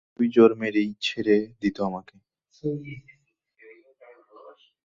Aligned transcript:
দুটো 0.09 0.31
চড় 0.35 0.53
মেরেই 0.55 0.89
ছেড়ে 1.01 1.35
দিত 1.61 1.77
আমাকে। 1.81 2.15